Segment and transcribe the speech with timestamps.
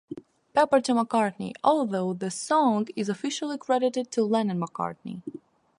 [0.55, 5.21] Pepper to McCartney, although the song is officially credited to Lennon-McCartney.